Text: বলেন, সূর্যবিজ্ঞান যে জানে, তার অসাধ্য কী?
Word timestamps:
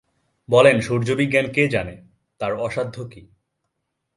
বলেন, 0.49 0.81
সূর্যবিজ্ঞান 0.81 1.45
যে 1.47 1.67
জানে, 1.67 1.95
তার 2.39 2.53
অসাধ্য 2.55 2.95
কী? 3.03 3.21